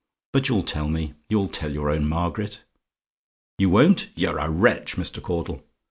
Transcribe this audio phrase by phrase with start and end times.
[0.33, 2.61] But you'll tell me you'll tell your own Margaret?
[3.59, 4.09] You won't!
[4.15, 5.21] You're a wretch, Mr.
[5.21, 5.63] Caudle.